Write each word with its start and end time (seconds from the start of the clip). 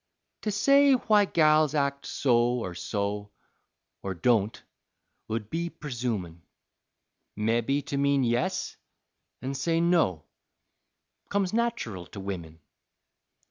To 0.41 0.51
say 0.51 0.93
why 0.93 1.25
gals 1.25 1.75
act 1.75 2.07
so 2.07 2.35
or 2.35 2.73
so, 2.73 3.29
Or 4.01 4.15
don't 4.15 4.59
'ould 5.29 5.51
be 5.51 5.69
presumin'; 5.69 6.41
Mebby 7.35 7.83
to 7.83 7.97
mean 7.97 8.23
yes 8.23 8.77
an' 9.43 9.53
say 9.53 9.79
no 9.79 10.25
Comes 11.29 11.53
nateral 11.53 12.07
to 12.07 12.19
women. 12.19 12.61